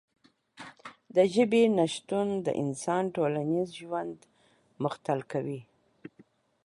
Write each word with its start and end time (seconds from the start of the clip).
د 1.15 1.17
ژبې 1.33 1.63
نشتون 1.77 2.27
د 2.45 2.47
انسان 2.63 3.03
ټولنیز 3.15 3.69
ژوند 3.81 4.17
مختل 4.83 5.19
کوي. 5.31 5.61